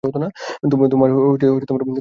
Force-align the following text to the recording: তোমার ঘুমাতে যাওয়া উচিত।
তোমার 0.03 1.09
ঘুমাতে 1.13 1.45
যাওয়া 1.45 1.57
উচিত। 1.57 1.69